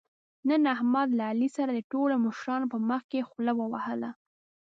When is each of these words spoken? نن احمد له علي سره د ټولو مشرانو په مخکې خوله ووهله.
نن 0.49 0.63
احمد 0.75 1.09
له 1.17 1.23
علي 1.31 1.49
سره 1.57 1.71
د 1.73 1.79
ټولو 1.91 2.13
مشرانو 2.25 2.71
په 2.73 2.77
مخکې 2.89 3.27
خوله 3.29 3.53
ووهله. 3.55 4.09